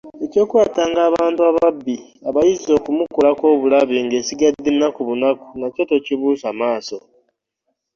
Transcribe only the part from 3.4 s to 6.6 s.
obulabe ng’esigadde nnaku bunaku nakyo tokibuusa